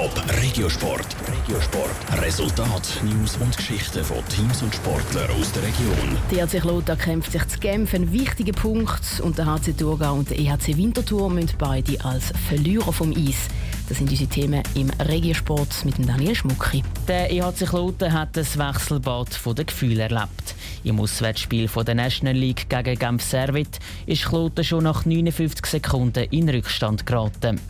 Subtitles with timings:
[0.00, 1.14] Top Regiosport.
[1.28, 2.22] Regiosport.
[2.22, 6.16] Resultat, News und Geschichten von Teams und Sportlern aus der Region.
[6.30, 10.30] Der HC Kloten kämpft sich zu Genf einen wichtigen Punkt und der HC Thurgau und
[10.30, 13.48] der EHC Winterthur müssen beide als Verlierer vom Eis.
[13.90, 16.82] Das sind unsere Themen im Regiosport mit dem Daniel Schmucki.
[17.06, 20.54] Der EHC Kloten hat das Wechselbad der Gefühle erlebt.
[20.82, 26.48] Im Auswärtsspiel der National League gegen Genf Servet ist Kloten schon nach 59 Sekunden in
[26.48, 27.60] Rückstand geraten.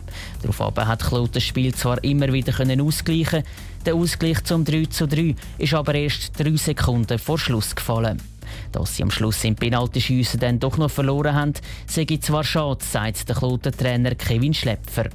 [0.41, 3.43] Daraufhin hat Kloten das Spiel zwar immer wieder ausgleichen
[3.85, 8.21] der Ausgleich zum 3 zu 3 ist aber erst drei Sekunden vor Schluss gefallen.
[8.71, 11.53] Dass sie am Schluss im Penaltyschiessen dann doch noch verloren haben,
[11.87, 15.09] sei zwar schade, sagt der Kloten-Trainer Kevin Schlepfer.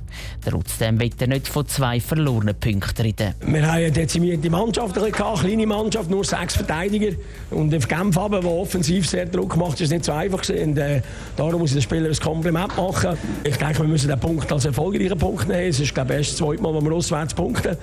[0.45, 3.35] Trotzdem wird er nicht von zwei verlorenen Punkten reden.
[3.41, 7.17] Wir haben eine dezimierte Mannschaft, eine kleine Mannschaft, nur sechs Verteidiger.
[7.51, 11.03] Und auf Genf haben, der offensiv sehr Druck macht, ist nicht so einfach Und, äh,
[11.37, 13.17] darum muss ich den Spielern ein Kompliment machen.
[13.45, 15.69] Ich denke, wir müssen den Punkt als erfolgreichen Punkt nehmen.
[15.69, 17.77] Es ist, glaube ich, das zweite Mal, wo wir auswärts punkten.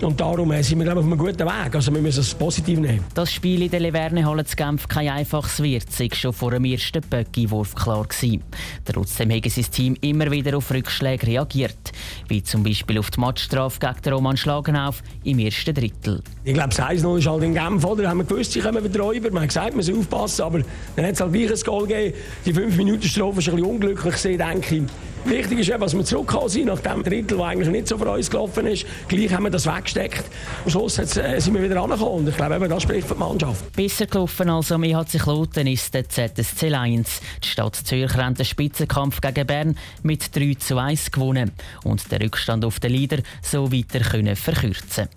[0.00, 1.74] Und darum äh, sind wir glaube ich, auf einem guten Weg.
[1.74, 3.04] Also wir müssen es positiv nehmen.
[3.14, 7.00] Das Spiel in der Leverne-Halle zu Genf kein einfaches wird, sei schon vor dem ersten
[7.00, 8.42] Böcki-Wurf klar gewesen.
[8.84, 11.92] Trotzdem haben sein Team immer wieder auf Rückschläge reagiert,
[12.28, 16.22] wie zum Beispiel auf die Matchstrafe gegen Roman Schlagenauf im ersten Drittel.
[16.44, 18.08] Ich glaube, das 1-0 ist halt in Genf, oder?
[18.08, 19.30] Haben wir gewusst, sie kommen wieder rüber.
[19.30, 20.60] Man hat gesagt, man soll aufpassen, aber
[20.96, 22.16] dann hat es halt gleich ein Goal gegeben.
[22.44, 24.82] Die 5 Minuten Strafe ist ein bisschen unglücklich denke ich.
[25.24, 28.30] Wichtig ist, dass wir zurückgekommen sind nach dem Drittel, das eigentlich nicht so für uns
[28.30, 28.84] gelaufen ist.
[29.08, 30.24] Gleich haben wir das weggesteckt.
[30.64, 32.28] Am Schluss äh, sind wir wieder angekommen.
[32.28, 33.72] Ich glaube, das spricht für die Mannschaft.
[33.72, 37.20] Besser gelaufen als am EHC Kloten ist der ZSC Lions.
[37.42, 41.52] Die Stadt Zürich hat den Spitzenkampf gegen Bern mit 3 zu 1 gewonnen
[41.84, 45.08] und den Rückstand auf den Leader so weiter können verkürzen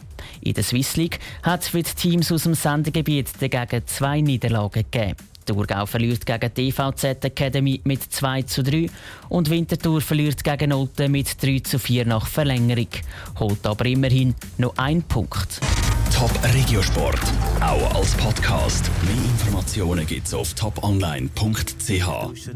[0.41, 4.85] in der Swiss League hat es für die Teams aus dem Sendegebiet dagegen zwei Niederlagen
[4.89, 5.15] gegeben.
[5.47, 8.89] Thurgau verliert gegen die EVZ Academy mit 2 zu 3
[9.29, 12.89] und Winterthur verliert gegen Olten mit 3 zu 4 nach Verlängerung.
[13.39, 15.59] Holt aber immerhin noch einen Punkt.
[16.13, 17.21] Top Regiosport,
[17.61, 18.89] auch als Podcast.
[19.03, 22.49] Mehr Informationen gibt's auf toponline.ch.